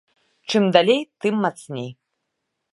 Чым 0.49 0.63
далей, 0.77 1.01
тым 1.21 1.33
мацней. 1.43 1.89